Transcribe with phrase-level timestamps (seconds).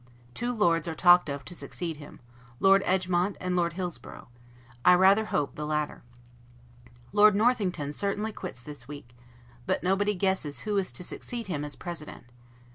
[0.33, 2.21] Two Lords are talked of to succeed him;
[2.59, 4.29] Lord Egmont and Lord Hillsborough:
[4.83, 6.01] I rather hope the latter.
[7.11, 9.15] Lord Northington certainly quits this week;
[9.67, 12.23] but nobody guesses who is to succeed him as President.